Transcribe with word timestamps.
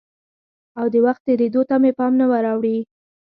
او 0.79 0.85
د 0.93 0.95
وخت 1.05 1.21
تېرېدو 1.27 1.61
ته 1.69 1.75
مې 1.81 1.91
پام 1.97 2.13
نه 2.21 2.25
وراوړي؟ 2.31 2.77